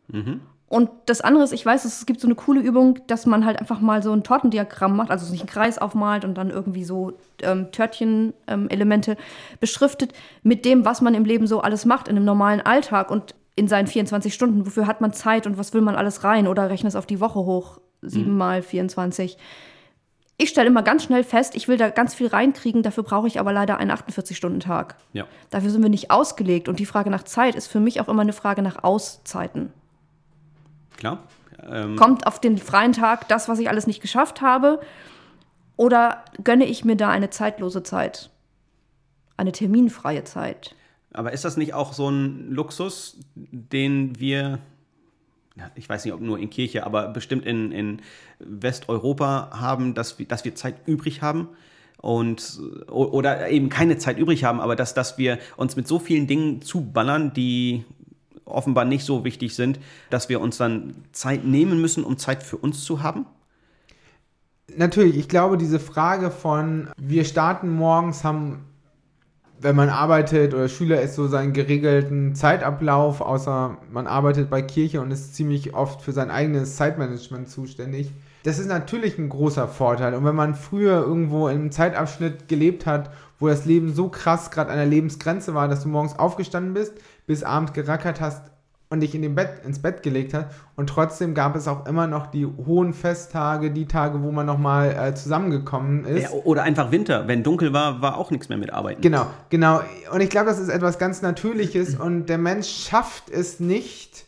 Mhm. 0.08 0.40
Und 0.70 0.90
das 1.06 1.20
andere 1.20 1.44
ist, 1.44 1.52
ich 1.52 1.66
weiß, 1.66 1.84
es 1.84 2.06
gibt 2.06 2.22
so 2.22 2.28
eine 2.28 2.36
coole 2.36 2.62
Übung, 2.62 3.00
dass 3.08 3.26
man 3.26 3.46
halt 3.46 3.60
einfach 3.60 3.82
mal 3.82 4.02
so 4.02 4.14
ein 4.14 4.24
Tortendiagramm 4.24 4.96
macht, 4.96 5.12
also 5.12 5.26
sich 5.26 5.42
einen 5.42 5.50
Kreis 5.50 5.78
aufmalt 5.78 6.24
und 6.24 6.36
dann 6.36 6.50
irgendwie 6.50 6.86
so 6.86 7.18
ähm, 7.42 7.74
Törtchen-Elemente 7.74 9.12
ähm, 9.12 9.18
beschriftet 9.60 10.14
mit 10.44 10.64
dem, 10.64 10.86
was 10.86 11.02
man 11.02 11.14
im 11.14 11.26
Leben 11.26 11.46
so 11.46 11.60
alles 11.60 11.84
macht 11.84 12.08
in 12.08 12.16
einem 12.16 12.26
normalen 12.26 12.62
Alltag 12.62 13.12
und 13.12 13.36
in 13.56 13.68
seinen 13.68 13.88
24 13.88 14.34
Stunden. 14.34 14.66
Wofür 14.66 14.88
hat 14.88 15.02
man 15.02 15.14
Zeit 15.14 15.48
und 15.48 15.58
was 15.58 15.74
will 15.74 15.82
man 15.82 15.96
alles 15.96 16.24
rein 16.24 16.48
oder 16.48 16.70
rechne 16.70 16.90
es 16.90 16.96
auf 16.96 17.06
die 17.06 17.20
Woche 17.20 17.40
hoch? 17.40 17.80
7 18.02 18.30
mhm. 18.30 18.38
mal 18.38 18.62
24. 18.62 19.38
Ich 20.38 20.50
stelle 20.50 20.68
immer 20.68 20.84
ganz 20.84 21.06
schnell 21.06 21.24
fest, 21.24 21.56
ich 21.56 21.70
will 21.70 21.78
da 21.78 21.90
ganz 21.90 22.14
viel 22.14 22.28
reinkriegen, 22.28 22.84
dafür 22.84 23.04
brauche 23.04 23.28
ich 23.28 23.40
aber 23.40 23.54
leider 23.54 23.78
einen 23.78 23.92
48-Stunden-Tag. 23.92 24.98
Ja. 25.14 25.26
Dafür 25.50 25.70
sind 25.70 25.82
wir 25.82 25.90
nicht 25.90 26.12
ausgelegt. 26.12 26.68
Und 26.68 26.80
die 26.80 26.86
Frage 26.86 27.10
nach 27.10 27.24
Zeit 27.24 27.56
ist 27.56 27.68
für 27.68 27.80
mich 27.80 28.02
auch 28.02 28.10
immer 28.10 28.22
eine 28.22 28.34
Frage 28.34 28.62
nach 28.62 28.84
Auszeiten. 28.84 29.72
Klar. 30.98 31.24
Ähm 31.66 31.96
Kommt 31.96 32.28
auf 32.28 32.42
den 32.42 32.58
freien 32.58 32.92
Tag 32.92 33.30
das, 33.30 33.48
was 33.48 33.60
ich 33.60 33.70
alles 33.70 33.88
nicht 33.88 34.02
geschafft 34.02 34.42
habe? 34.42 34.82
Oder 35.78 36.24
gönne 36.44 36.66
ich 36.66 36.84
mir 36.84 36.98
da 36.98 37.10
eine 37.10 37.30
zeitlose 37.30 37.84
Zeit? 37.84 38.30
Eine 39.38 39.54
terminfreie 39.54 40.26
Zeit? 40.26 40.76
Aber 41.16 41.34
ist 41.34 41.46
das 41.46 41.58
nicht 41.58 41.74
auch 41.74 41.94
so 41.94 42.10
ein 42.10 42.52
Luxus, 42.52 43.18
den 43.52 44.20
wir 44.20 44.60
ich 45.76 45.88
weiß 45.88 46.04
nicht, 46.04 46.14
ob 46.14 46.20
nur 46.22 46.38
in 46.38 46.50
Kirche, 46.50 46.86
aber 46.86 47.08
bestimmt 47.08 47.46
in, 47.46 47.72
in 47.72 48.02
Westeuropa 48.40 49.52
haben, 49.54 49.94
dass 49.94 50.20
wir, 50.20 50.26
dass 50.26 50.44
wir 50.44 50.54
Zeit 50.56 50.76
übrig 50.86 51.22
haben 51.22 51.48
und 51.98 52.60
oder 52.90 53.50
eben 53.50 53.70
keine 53.70 53.98
Zeit 53.98 54.20
übrig 54.20 54.44
haben, 54.44 54.60
aber 54.60 54.76
dass, 54.76 54.94
dass 54.94 55.18
wir 55.18 55.40
uns 55.56 55.76
mit 55.76 55.88
so 55.88 55.98
vielen 55.98 56.28
Dingen 56.28 56.62
zuballern, 56.62 57.34
die 57.34 57.86
offenbar 58.44 58.86
nicht 58.86 59.06
so 59.06 59.24
wichtig 59.24 59.56
sind, 59.56 59.80
dass 60.10 60.30
wir 60.30 60.42
uns 60.42 60.58
dann 60.58 60.96
Zeit 61.14 61.46
nehmen 61.46 61.82
müssen, 61.82 62.04
um 62.04 62.18
Zeit 62.18 62.44
für 62.44 62.58
uns 62.58 62.84
zu 62.84 63.02
haben? 63.02 63.26
Natürlich, 64.76 65.16
ich 65.16 65.30
glaube, 65.30 65.58
diese 65.58 65.80
Frage 65.80 66.32
von 66.32 66.90
wir 66.98 67.24
starten 67.24 67.70
morgens, 67.70 68.24
haben 68.24 68.66
wenn 69.60 69.76
man 69.76 69.90
arbeitet 69.90 70.54
oder 70.54 70.68
Schüler 70.68 71.02
ist, 71.02 71.16
so 71.16 71.28
seinen 71.28 71.54
geregelten 71.54 72.36
Zeitablauf, 72.36 73.22
außer 73.22 73.78
man 73.92 74.08
arbeitet 74.08 74.50
bei 74.50 74.62
Kirche 74.62 75.02
und 75.02 75.12
ist 75.12 75.36
ziemlich 75.36 75.74
oft 75.74 76.02
für 76.02 76.12
sein 76.12 76.30
eigenes 76.30 76.76
Zeitmanagement 76.76 77.50
zuständig. 77.50 78.12
Das 78.44 78.60
ist 78.60 78.68
natürlich 78.68 79.18
ein 79.18 79.30
großer 79.30 79.68
Vorteil. 79.68 80.14
Und 80.14 80.24
wenn 80.24 80.36
man 80.36 80.54
früher 80.54 81.02
irgendwo 81.02 81.48
in 81.48 81.56
einem 81.56 81.72
Zeitabschnitt 81.72 82.48
gelebt 82.48 82.86
hat, 82.86 83.10
wo 83.40 83.48
das 83.48 83.66
Leben 83.66 83.94
so 83.94 84.10
krass 84.10 84.52
gerade 84.52 84.70
an 84.70 84.78
der 84.78 84.86
Lebensgrenze 84.86 85.56
war, 85.56 85.68
dass 85.68 85.84
du 85.84 85.90
morgens 85.90 86.20
aufgestanden 86.20 86.74
bist, 86.74 86.94
bis 87.26 87.44
abends 87.44 87.74
gerackert 87.74 88.22
hast, 88.22 88.52
und 88.90 89.00
dich 89.00 89.16
in 89.16 89.22
den 89.22 89.36
Bett, 89.36 89.66
ins 89.66 89.80
Bett 89.80 90.04
gelegt 90.04 90.34
hat. 90.34 90.52
Und 90.76 90.88
trotzdem 90.88 91.34
gab 91.34 91.56
es 91.56 91.68
auch 91.68 91.86
immer 91.86 92.08
noch 92.08 92.28
die 92.28 92.46
hohen 92.46 92.94
Festtage, 92.94 93.72
die 93.72 93.88
Tage, 93.88 94.22
wo 94.22 94.32
man 94.32 94.46
nochmal 94.46 94.92
äh, 94.92 95.16
zusammengekommen 95.16 96.06
ist. 96.06 96.24
Ja, 96.24 96.30
oder 96.44 96.64
einfach 96.64 96.92
Winter. 96.92 97.28
Wenn 97.28 97.44
dunkel 97.44 97.74
war, 97.74 98.02
war 98.02 98.18
auch 98.18 98.32
nichts 98.32 98.50
mehr 98.50 98.58
mit 98.58 98.72
Arbeiten. 98.72 99.02
Genau, 99.02 99.28
genau. 99.50 99.82
Und 100.14 100.22
ich 100.22 100.30
glaube, 100.30 100.48
das 100.48 100.60
ist 100.60 100.70
etwas 100.70 101.00
ganz 101.00 101.22
Natürliches 101.22 101.96
und 101.96 102.28
der 102.28 102.38
Mensch 102.38 102.68
schafft 102.68 103.30
es 103.30 103.60
nicht, 103.60 104.26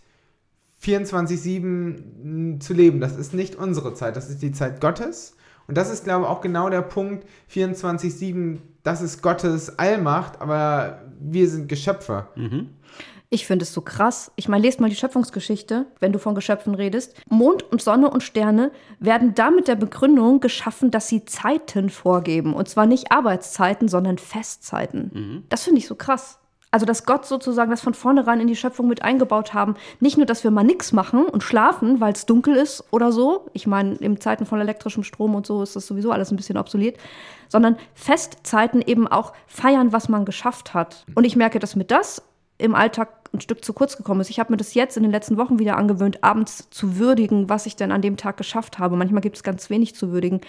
24-7 0.84 2.60
zu 2.60 2.74
leben. 2.74 3.00
Das 3.00 3.16
ist 3.16 3.34
nicht 3.34 3.56
unsere 3.56 3.94
Zeit, 3.94 4.16
das 4.16 4.30
ist 4.30 4.42
die 4.42 4.52
Zeit 4.52 4.82
Gottes. 4.82 5.36
Und 5.68 5.78
das 5.78 5.90
ist, 5.90 6.06
glaube 6.06 6.24
ich, 6.24 6.30
auch 6.30 6.42
genau 6.42 6.70
der 6.70 6.82
Punkt, 6.82 7.28
24-7 7.54 8.60
das 8.88 9.02
ist 9.02 9.22
Gottes 9.22 9.78
Allmacht, 9.78 10.40
aber 10.40 11.02
wir 11.20 11.50
sind 11.50 11.68
Geschöpfe. 11.68 12.28
Mhm. 12.38 12.70
Ich 13.30 13.46
finde 13.46 13.64
es 13.64 13.74
so 13.74 13.82
krass. 13.82 14.32
Ich 14.38 14.48
meine, 14.48 14.66
lest 14.66 14.80
mal 14.80 14.90
die 14.90 14.96
Schöpfungsgeschichte, 14.96 15.86
wenn 16.00 16.14
du 16.14 16.20
von 16.20 16.34
Geschöpfen 16.34 16.76
redest. 16.76 17.14
Mond 17.30 17.64
und 17.72 17.82
Sonne 17.82 18.10
und 18.10 18.24
Sterne 18.24 18.72
werden 19.00 19.36
da 19.36 19.52
mit 19.52 19.68
der 19.68 19.76
Begründung 19.76 20.40
geschaffen, 20.40 20.92
dass 20.92 21.10
sie 21.10 21.26
Zeiten 21.26 21.90
vorgeben. 21.90 22.54
Und 22.54 22.70
zwar 22.70 22.86
nicht 22.86 23.12
Arbeitszeiten, 23.12 23.90
sondern 23.90 24.18
Festzeiten. 24.18 25.44
Das 25.50 25.66
finde 25.66 25.80
ich 25.80 25.88
so 25.88 25.96
krass. 25.96 26.40
Also, 26.70 26.86
dass 26.86 27.06
Gott 27.06 27.26
sozusagen 27.26 27.72
das 27.72 27.82
von 27.82 27.94
vornherein 27.94 28.42
in 28.42 28.48
die 28.48 28.56
Schöpfung 28.56 28.88
mit 28.88 29.02
eingebaut 29.02 29.54
haben. 29.54 29.76
Nicht 30.00 30.18
nur, 30.18 30.26
dass 30.26 30.44
wir 30.44 30.52
mal 30.52 30.64
nichts 30.64 30.92
machen 30.92 31.26
und 31.26 31.44
schlafen, 31.44 32.02
weil 32.02 32.14
es 32.14 32.26
dunkel 32.26 32.56
ist 32.56 32.84
oder 32.92 33.12
so. 33.12 33.48
Ich 33.54 33.68
meine, 33.68 33.96
in 33.96 34.20
Zeiten 34.20 34.46
von 34.46 34.60
elektrischem 34.60 35.04
Strom 35.04 35.36
und 35.36 35.46
so 35.46 35.64
ist 35.64 35.76
das 35.76 35.88
sowieso 35.88 36.12
alles 36.12 36.32
ein 36.32 36.36
bisschen 36.36 36.58
obsolet. 36.58 36.98
Sondern 37.48 37.78
Festzeiten 37.94 38.82
eben 38.82 39.08
auch 39.08 39.34
feiern, 39.48 39.94
was 39.94 40.10
man 40.10 40.26
geschafft 40.26 40.74
hat. 40.74 41.06
Und 41.16 41.24
ich 41.24 41.38
merke, 41.38 41.60
dass 41.60 41.78
mir 41.78 41.86
das 41.86 42.22
im 42.58 42.76
Alltag 42.76 43.17
ein 43.34 43.42
Stück 43.42 43.64
zu 43.64 43.74
kurz 43.74 43.98
gekommen 43.98 44.22
ist. 44.22 44.30
Ich 44.30 44.40
habe 44.40 44.52
mir 44.52 44.58
das 44.58 44.74
jetzt 44.74 44.98
in 44.98 45.04
den 45.04 45.12
letzten 45.12 45.38
Wochen 45.38 45.60
wieder 45.60 45.78
angewöhnt, 45.78 46.24
abends 46.24 46.70
zu 46.70 46.98
würdigen, 46.98 47.50
was 47.50 47.66
ich 47.66 47.76
denn 47.76 47.92
an 47.92 48.02
dem 48.02 48.18
Tag 48.18 48.38
geschafft 48.38 48.80
habe. 48.80 48.96
Manchmal 48.96 49.22
gibt 49.22 49.36
es 49.38 49.44
ganz 49.44 49.70
wenig 49.70 49.96
zu 49.96 50.12
würdigen. 50.12 50.42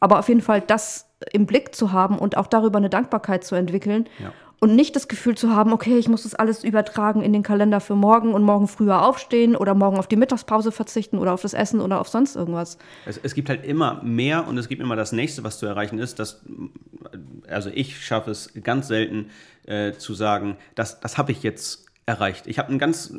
Aber 0.00 0.18
auf 0.18 0.28
jeden 0.28 0.42
Fall 0.42 0.60
das 0.60 1.08
im 1.32 1.46
Blick 1.46 1.74
zu 1.74 1.92
haben 1.92 2.18
und 2.18 2.36
auch 2.36 2.46
darüber 2.46 2.78
eine 2.78 2.90
Dankbarkeit 2.90 3.44
zu 3.44 3.54
entwickeln. 3.54 4.08
Ja. 4.18 4.32
Und 4.58 4.74
nicht 4.74 4.96
das 4.96 5.06
Gefühl 5.06 5.36
zu 5.36 5.54
haben, 5.54 5.72
okay, 5.72 5.98
ich 5.98 6.08
muss 6.08 6.22
das 6.22 6.34
alles 6.34 6.64
übertragen 6.64 7.22
in 7.22 7.34
den 7.34 7.42
Kalender 7.42 7.78
für 7.78 7.94
morgen 7.94 8.32
und 8.32 8.42
morgen 8.42 8.68
früher 8.68 9.02
aufstehen 9.02 9.54
oder 9.54 9.74
morgen 9.74 9.98
auf 9.98 10.06
die 10.06 10.16
Mittagspause 10.16 10.72
verzichten 10.72 11.18
oder 11.18 11.34
auf 11.34 11.42
das 11.42 11.52
Essen 11.52 11.80
oder 11.80 12.00
auf 12.00 12.08
sonst 12.08 12.36
irgendwas. 12.36 12.78
Es, 13.04 13.20
es 13.22 13.34
gibt 13.34 13.50
halt 13.50 13.66
immer 13.66 14.02
mehr 14.02 14.48
und 14.48 14.56
es 14.56 14.68
gibt 14.68 14.80
immer 14.80 14.96
das 14.96 15.12
nächste, 15.12 15.44
was 15.44 15.58
zu 15.58 15.66
erreichen 15.66 15.98
ist. 15.98 16.18
Das, 16.18 16.42
also 17.48 17.68
ich 17.72 18.02
schaffe 18.02 18.30
es 18.30 18.52
ganz 18.62 18.88
selten 18.88 19.26
äh, 19.66 19.92
zu 19.92 20.14
sagen, 20.14 20.56
das, 20.74 21.00
das 21.00 21.18
habe 21.18 21.32
ich 21.32 21.42
jetzt 21.42 21.85
erreicht. 22.06 22.46
Ich 22.46 22.58
habe 22.58 22.68
einen 22.68 22.78
ganz 22.78 23.12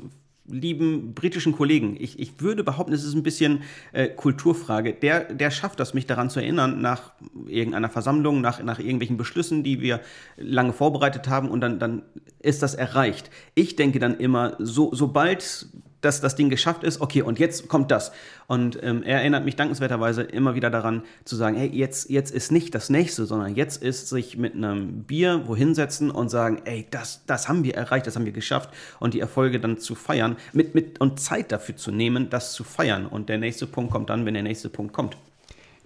lieben 0.50 1.13
britischen 1.13 1.51
Kollegen. 1.51 1.98
Ich, 2.00 2.20
ich 2.20 2.39
würde 2.39 2.63
behaupten, 2.63 2.94
es 2.94 3.03
ist 3.03 3.13
ein 3.13 3.24
bisschen 3.24 3.63
äh, 3.91 4.08
Kulturfrage. 4.08 4.94
Der, 4.94 5.25
der 5.34 5.51
schafft 5.51 5.79
das, 5.79 5.94
mich 5.94 6.06
daran 6.06 6.29
zu 6.29 6.39
erinnern, 6.39 6.82
nach 6.82 7.12
irgendeiner 7.48 7.89
Versammlung, 7.89 8.39
nach, 8.39 8.63
nach 8.63 8.79
irgendwelchen 8.79 9.17
Beschlüssen, 9.17 9.63
die 9.63 9.82
wir 9.82 10.00
lange 10.38 10.72
vorbereitet 10.72 11.27
haben 11.27 11.50
und 11.50 11.62
dann, 11.62 11.79
dann 11.79 12.03
ist 12.39 12.63
das 12.63 12.75
erreicht. 12.75 13.29
Ich 13.56 13.75
denke 13.75 14.00
dann 14.00 14.17
immer, 14.17 14.56
so, 14.60 14.94
sobald 14.94 15.67
dass 16.01 16.22
das 16.22 16.36
Ding 16.36 16.50
geschafft 16.50 16.84
ist, 16.84 17.01
okay, 17.01 17.22
und 17.22 17.39
jetzt 17.39 17.68
kommt 17.68 17.92
das. 17.92 18.12
Und 18.48 18.82
ähm, 18.84 19.04
er 19.04 19.20
erinnert 19.20 19.46
mich 19.46 19.56
dankenswerterweise 19.56 20.24
immer 20.24 20.56
wieder 20.56 20.70
daran 20.70 21.04
zu 21.25 21.36
sagen, 21.36 21.58
hey, 21.58 21.70
jetzt, 21.70 22.10
jetzt 22.10 22.32
ist 22.32 22.51
nicht 22.51 22.75
das 22.75 22.89
nächste, 22.89 23.25
sondern 23.25 23.56
jetzt 23.56 23.82
ist 23.82 24.10
sich 24.10 24.38
mit 24.38 24.56
einem 24.56 25.04
Bier 25.04 25.44
wohin 25.48 25.75
setzen 25.75 26.12
und 26.12 26.30
sagen, 26.30 26.62
ey, 26.66 26.88
das, 26.92 27.24
das 27.25 27.50
haben 27.50 27.63
wir 27.63 27.75
erreicht, 27.75 28.08
das 28.08 28.16
haben 28.16 28.25
wir 28.25 28.32
geschafft 28.32 28.70
und 29.00 29.13
die 29.13 29.20
Erfolge 29.20 29.60
dann 29.60 29.77
zu 29.77 29.96
feiern 29.96 30.38
mit, 30.54 30.75
mit, 30.75 31.01
und 31.01 31.20
Zeit 31.20 31.51
dafür 31.51 31.75
zu 31.75 31.92
nehmen, 31.92 32.30
das 32.30 32.54
zu 32.54 32.63
feiern. 32.63 33.08
Und 33.08 33.30
der 33.30 33.38
nächste 33.38 33.66
Punkt 33.66 33.92
kommt 33.92 34.10
dann, 34.10 34.25
wenn 34.25 34.34
der 34.34 34.44
nächste 34.44 34.70
Punkt 34.70 34.94
kommt. 34.94 35.18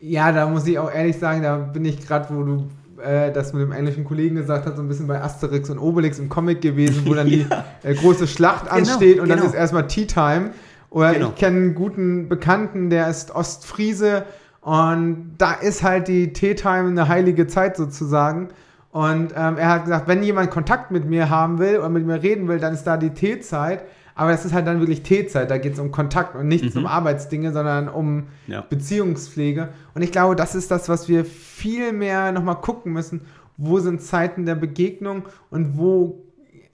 Ja, 0.02 0.32
da 0.32 0.50
muss 0.50 0.66
ich 0.66 0.80
auch 0.80 0.92
ehrlich 0.92 1.18
sagen, 1.18 1.44
da 1.44 1.58
bin 1.58 1.86
ich 1.86 2.06
gerade, 2.06 2.36
wo 2.36 2.44
du 2.44 2.70
äh, 3.04 3.32
das 3.32 3.54
mit 3.54 3.62
dem 3.62 3.72
englischen 3.72 4.04
Kollegen 4.06 4.36
gesagt 4.36 4.66
hast, 4.66 4.76
so 4.76 4.82
ein 4.82 4.88
bisschen 4.88 5.08
bei 5.08 5.22
Asterix 5.22 5.70
und 5.70 5.80
Obelix 5.80 6.20
im 6.20 6.30
Comic 6.30 6.62
gewesen, 6.62 7.04
wo 7.06 7.14
dann 7.14 7.28
die 7.28 7.46
äh, 7.84 7.94
große 7.94 8.28
Schlacht 8.28 8.66
Genau, 8.66 8.76
ansteht 8.78 9.20
und 9.20 9.30
dann 9.30 9.40
genau. 9.40 9.50
ist 9.50 9.56
erstmal 9.56 9.88
Tea 9.88 10.06
Time. 10.06 10.52
Oder 10.90 11.14
Genau. 11.14 11.30
ich 11.30 11.36
kenne 11.36 11.58
einen 11.58 11.76
guten 11.76 12.28
Bekannten, 12.30 12.90
der 12.90 13.08
ist 13.10 13.34
Ostfriese 13.34 14.24
und 14.62 15.36
da 15.38 15.54
ist 15.54 15.84
halt 15.84 16.08
die 16.08 16.34
Tea 16.34 16.54
Time 16.56 16.90
eine 16.90 17.08
heilige 17.08 17.48
Zeit 17.48 17.78
sozusagen. 17.78 18.50
Und 18.92 19.34
ähm, 19.38 19.58
er 19.58 19.70
hat 19.70 19.84
gesagt, 19.86 20.08
wenn 20.08 20.22
jemand 20.22 20.52
Kontakt 20.52 20.92
mit 20.92 21.06
mir 21.06 21.30
haben 21.30 21.60
will 21.60 21.78
oder 21.78 21.90
mit 21.90 22.06
mir 22.06 22.22
reden 22.22 22.48
will, 22.50 22.60
dann 22.60 22.74
ist 22.74 22.84
da 22.84 22.98
die 22.98 23.12
Teezeit. 23.12 23.84
Aber 24.16 24.32
das 24.32 24.46
ist 24.46 24.54
halt 24.54 24.68
dann 24.68 24.80
wirklich 24.80 25.04
Teezeit. 25.04 25.50
Da 25.50 25.58
geht 25.58 25.74
es 25.74 25.80
um 25.80 25.92
Kontakt 25.92 26.36
und 26.36 26.48
nicht 26.48 26.76
um 26.76 26.86
Arbeitsdinge, 26.86 27.52
sondern 27.54 27.88
um 27.88 28.28
Ja. 28.48 28.62
Beziehungspflege. 28.62 29.70
Und 29.94 30.02
ich 30.02 30.12
glaube, 30.12 30.36
das 30.36 30.56
ist 30.56 30.72
das, 30.72 30.90
was 30.90 31.08
wir 31.08 31.26
viel 31.26 31.94
mehr 31.94 32.32
nochmal 32.32 32.60
gucken 32.62 32.94
müssen. 32.94 33.22
Wo 33.58 33.80
sind 33.80 34.02
Zeiten 34.02 34.46
der 34.46 34.56
Begegnung 34.56 35.24
und 35.50 35.78
wo 35.78 36.24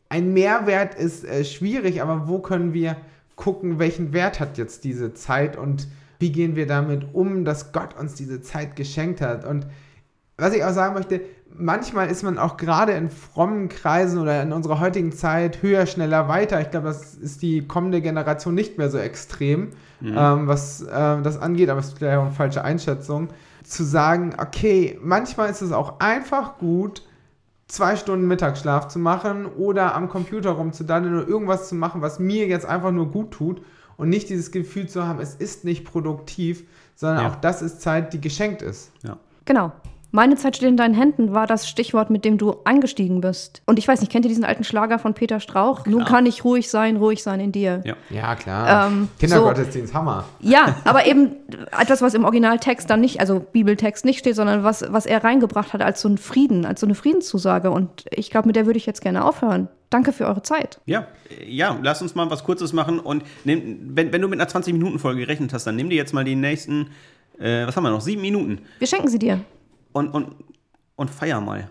ein 0.10 0.34
Mehrwert 0.34 0.96
ist 0.96 1.26
äh, 1.26 1.44
schwierig, 1.44 2.02
aber 2.02 2.28
wo 2.28 2.40
können 2.40 2.74
wir 2.74 2.98
gucken, 3.36 3.80
welchen 3.80 4.14
Wert 4.14 4.40
hat 4.40 4.58
jetzt 4.58 4.84
diese 4.84 5.14
Zeit 5.14 5.58
und 5.58 5.88
wie 6.20 6.32
gehen 6.32 6.56
wir 6.56 6.66
damit 6.66 7.14
um, 7.14 7.46
dass 7.46 7.72
Gott 7.72 7.98
uns 8.00 8.16
diese 8.16 8.42
Zeit 8.42 8.76
geschenkt 8.76 9.22
hat. 9.22 9.46
Und 9.46 9.68
was 10.38 10.54
ich 10.54 10.64
auch 10.64 10.72
sagen 10.74 10.94
möchte, 10.94 11.22
manchmal 11.56 12.10
ist 12.10 12.24
man 12.24 12.38
auch 12.38 12.58
gerade 12.58 12.94
in 12.94 13.10
frommen 13.10 13.70
Kreisen 13.70 14.20
oder 14.20 14.42
in 14.44 14.54
unserer 14.54 14.80
heutigen 14.80 15.12
Zeit 15.12 15.62
höher, 15.64 15.86
schneller, 15.88 16.28
weiter. 16.28 16.62
Ich 16.62 16.70
glaube, 16.70 16.88
das 16.88 17.16
ist 17.16 17.42
die 17.42 17.66
kommende 17.68 18.02
Generation 18.02 18.54
nicht 18.54 18.78
mehr 18.78 18.90
so 18.90 18.98
extrem, 19.00 19.72
ähm, 20.04 20.48
was 20.48 20.82
äh, 20.84 21.22
das 21.22 21.40
angeht, 21.42 21.70
aber 21.70 21.80
es 21.80 21.88
ist 21.88 21.98
vielleicht 21.98 22.18
auch 22.18 22.26
eine 22.26 22.32
falsche 22.32 22.64
Einschätzung. 22.64 23.30
Zu 23.64 23.84
sagen, 23.84 24.36
okay, 24.40 25.00
manchmal 25.02 25.50
ist 25.50 25.62
es 25.62 25.72
auch 25.72 26.00
einfach 26.00 26.58
gut, 26.60 27.02
zwei 27.68 27.96
Stunden 27.96 28.28
Mittagsschlaf 28.28 28.88
zu 28.88 29.00
machen 29.00 29.46
oder 29.46 29.96
am 29.96 30.08
Computer 30.08 30.52
rumzudaddeln 30.52 31.18
oder 31.18 31.28
irgendwas 31.28 31.68
zu 31.68 31.76
machen, 31.76 32.02
was 32.02 32.20
mir 32.20 32.48
jetzt 32.48 32.66
einfach 32.66 32.92
nur 32.92 33.12
gut 33.12 33.32
tut 33.32 33.62
und 33.98 34.10
nicht 34.10 34.30
dieses 34.30 34.52
Gefühl 34.52 34.88
zu 34.88 35.06
haben, 35.06 35.20
es 35.20 35.36
ist 35.36 35.66
nicht 35.66 35.84
produktiv, 35.84 36.64
sondern 36.96 37.26
Ja. 37.26 37.32
auch 37.32 37.36
das 37.36 37.62
ist 37.62 37.82
Zeit, 37.82 38.14
die 38.14 38.22
geschenkt 38.22 38.62
ist. 38.62 38.92
Ja. 39.04 39.18
Genau. 39.46 39.72
Meine 40.18 40.36
Zeit 40.36 40.56
steht 40.56 40.68
in 40.68 40.78
deinen 40.78 40.96
Händen 40.96 41.36
war 41.36 41.46
das 41.46 41.70
Stichwort, 41.70 42.10
mit 42.10 42.26
dem 42.26 42.40
du 42.40 42.56
eingestiegen 42.66 43.22
bist. 43.22 43.62
Und 43.68 43.78
ich 43.78 43.88
weiß 43.88 44.00
nicht, 44.00 44.12
kennt 44.12 44.26
ihr 44.26 44.30
diesen 44.30 44.46
alten 44.46 44.64
Schlager 44.64 44.98
von 44.98 45.14
Peter 45.14 45.40
Strauch? 45.40 45.86
Nun 45.86 46.06
kann 46.06 46.26
ich 46.26 46.44
ruhig 46.44 46.72
sein, 46.72 46.98
ruhig 46.98 47.22
sein 47.22 47.40
in 47.40 47.52
dir. 47.52 47.84
Ja. 47.86 47.94
Ja, 48.10 48.34
klar. 48.34 48.88
Ähm, 48.88 49.10
Kindergottesdienst, 49.20 49.94
Hammer. 49.94 50.26
Ja, 50.40 50.78
aber 50.86 51.06
eben 51.06 51.34
etwas, 51.80 52.02
was 52.02 52.16
im 52.16 52.24
Originaltext 52.24 52.90
dann 52.90 53.00
nicht, 53.00 53.20
also 53.20 53.40
Bibeltext 53.40 54.06
nicht 54.06 54.18
steht, 54.18 54.36
sondern 54.36 54.64
was, 54.64 54.84
was 54.90 55.06
er 55.06 55.24
reingebracht 55.24 55.74
hat 55.74 55.84
als 55.84 56.02
so 56.02 56.10
ein 56.10 56.18
Frieden, 56.18 56.66
als 56.66 56.80
so 56.80 56.88
eine 56.88 56.96
Friedenszusage. 56.96 57.70
Und 57.70 58.06
ich 58.10 58.32
glaube, 58.32 58.48
mit 58.48 58.56
der 58.56 58.66
würde 58.66 58.78
ich 58.78 58.88
jetzt 58.88 59.02
gerne 59.02 59.24
aufhören. 59.24 59.68
Danke 59.92 60.14
für 60.14 60.26
eure 60.26 60.42
Zeit. 60.42 60.82
Ja, 60.88 61.06
ja, 61.48 61.78
lass 61.84 62.02
uns 62.02 62.16
mal 62.16 62.28
was 62.32 62.44
Kurzes 62.44 62.74
machen 62.74 63.00
und 63.00 63.24
nimm, 63.44 63.92
wenn, 63.94 64.12
wenn 64.12 64.24
du 64.24 64.28
mit 64.28 64.42
einer 64.42 64.50
20-Minuten-Folge 64.50 65.20
gerechnet 65.20 65.54
hast, 65.54 65.68
dann 65.68 65.76
nimm 65.76 65.92
dir 65.92 65.96
jetzt 65.96 66.16
mal 66.16 66.24
die 66.24 66.36
nächsten, 66.36 66.88
äh, 67.38 67.68
was 67.68 67.76
haben 67.76 67.84
wir 67.84 67.92
noch, 67.92 68.02
sieben 68.02 68.24
Minuten 68.24 68.62
Wir 68.80 68.88
schenken 68.88 69.10
sie 69.10 69.20
dir. 69.20 69.42
Und, 69.98 70.10
und, 70.12 70.36
und 70.96 71.10
feier 71.10 71.42
mal. 71.42 71.70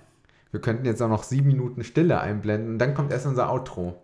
Wir 0.51 0.61
könnten 0.61 0.85
jetzt 0.87 1.03
auch 1.03 1.09
noch 1.09 1.23
sieben 1.23 1.47
Minuten 1.49 1.85
Stille 1.85 2.21
einblenden 2.21 2.73
und 2.75 2.79
dann 2.79 2.95
kommt 2.95 3.13
erst 3.13 3.27
unser 3.27 3.51
Outro. 3.53 4.03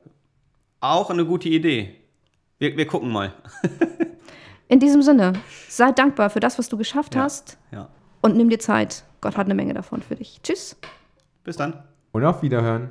Auch 0.80 1.10
eine 1.10 1.24
gute 1.24 1.48
Idee. 1.48 1.94
Wir, 2.58 2.76
wir 2.76 2.86
gucken 2.86 3.10
mal. 3.10 3.32
In 4.68 4.80
diesem 4.80 5.02
Sinne, 5.02 5.34
sei 5.68 5.92
dankbar 5.92 6.30
für 6.30 6.40
das, 6.40 6.58
was 6.58 6.68
du 6.68 6.76
geschafft 6.76 7.14
Ja. 7.14 7.22
hast 7.22 7.58
Ja. 7.70 7.88
und 8.22 8.36
nimm 8.36 8.48
dir 8.48 8.58
Zeit. 8.58 9.04
Gott 9.20 9.36
hat 9.36 9.46
eine 9.46 9.54
Menge 9.54 9.74
davon 9.74 10.02
für 10.02 10.16
dich. 10.16 10.40
Tschüss. 10.42 10.76
Bis 11.44 11.56
dann. 11.56 11.82
Und 12.12 12.24
auf 12.24 12.42
Wiederhören. 12.42 12.90